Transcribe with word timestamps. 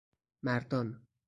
مردان 0.43 0.99